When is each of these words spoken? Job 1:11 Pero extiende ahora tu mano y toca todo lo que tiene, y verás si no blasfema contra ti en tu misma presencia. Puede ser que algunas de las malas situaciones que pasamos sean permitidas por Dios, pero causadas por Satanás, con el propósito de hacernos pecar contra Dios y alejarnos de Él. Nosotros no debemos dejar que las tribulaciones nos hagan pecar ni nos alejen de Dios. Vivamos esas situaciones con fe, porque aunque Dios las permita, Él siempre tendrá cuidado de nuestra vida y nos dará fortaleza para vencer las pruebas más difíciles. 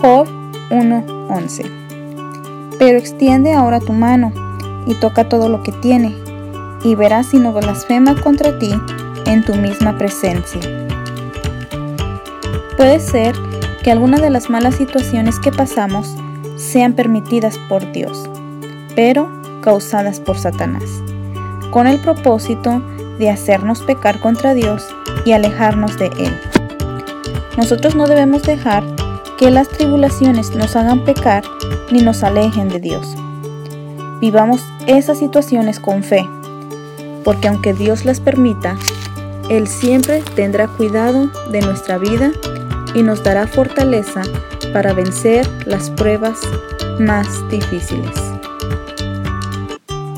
Job 0.00 0.28
1:11 0.70 1.64
Pero 2.78 2.98
extiende 2.98 3.52
ahora 3.52 3.80
tu 3.80 3.92
mano 3.92 4.32
y 4.86 4.94
toca 4.94 5.28
todo 5.28 5.48
lo 5.48 5.64
que 5.64 5.72
tiene, 5.72 6.14
y 6.84 6.94
verás 6.94 7.26
si 7.26 7.38
no 7.38 7.52
blasfema 7.52 8.14
contra 8.20 8.58
ti 8.60 8.72
en 9.26 9.44
tu 9.44 9.54
misma 9.56 9.98
presencia. 9.98 10.60
Puede 12.76 13.00
ser 13.00 13.34
que 13.82 13.90
algunas 13.90 14.22
de 14.22 14.30
las 14.30 14.48
malas 14.48 14.76
situaciones 14.76 15.40
que 15.40 15.50
pasamos 15.50 16.14
sean 16.56 16.92
permitidas 16.92 17.58
por 17.68 17.90
Dios, 17.90 18.30
pero 18.94 19.28
causadas 19.62 20.20
por 20.20 20.38
Satanás, 20.38 21.02
con 21.72 21.88
el 21.88 22.00
propósito 22.00 22.80
de 23.18 23.30
hacernos 23.30 23.82
pecar 23.82 24.20
contra 24.20 24.54
Dios 24.54 24.86
y 25.24 25.32
alejarnos 25.32 25.98
de 25.98 26.06
Él. 26.18 26.40
Nosotros 27.56 27.96
no 27.96 28.06
debemos 28.06 28.44
dejar 28.44 28.84
que 29.38 29.50
las 29.50 29.68
tribulaciones 29.68 30.50
nos 30.50 30.74
hagan 30.74 31.04
pecar 31.04 31.44
ni 31.92 32.02
nos 32.02 32.24
alejen 32.24 32.68
de 32.68 32.80
Dios. 32.80 33.14
Vivamos 34.20 34.60
esas 34.88 35.18
situaciones 35.18 35.78
con 35.78 36.02
fe, 36.02 36.28
porque 37.22 37.46
aunque 37.46 37.72
Dios 37.72 38.04
las 38.04 38.20
permita, 38.20 38.76
Él 39.48 39.68
siempre 39.68 40.22
tendrá 40.34 40.66
cuidado 40.66 41.30
de 41.50 41.60
nuestra 41.60 41.98
vida 41.98 42.32
y 42.94 43.02
nos 43.02 43.22
dará 43.22 43.46
fortaleza 43.46 44.22
para 44.72 44.92
vencer 44.92 45.48
las 45.66 45.88
pruebas 45.90 46.40
más 46.98 47.48
difíciles. 47.48 48.37